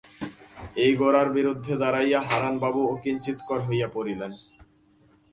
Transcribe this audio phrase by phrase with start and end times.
[0.75, 4.31] এই গোরার বিরুদ্ধে দাঁড়াইয়া হারানবাবু অকিঞ্চিৎকর হইয়া পড়িলেন।